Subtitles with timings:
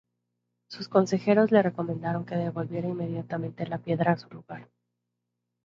[0.67, 4.67] Sus consejeros le recomendaron que devolviera inmediatamente la piedra a su lugar.